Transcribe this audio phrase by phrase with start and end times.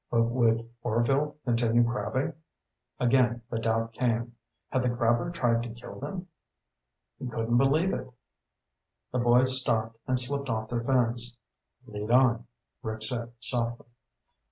[0.09, 2.33] But would Orvil continue crabbing?
[2.99, 4.35] Again the doubt came.
[4.71, 6.25] Had the crabber tried to kill them?
[7.19, 8.09] He couldn't believe it.
[9.11, 11.37] The boys stopped and slipped off their fins.
[11.85, 12.47] "Lead on,"
[12.81, 13.85] Rick said softly.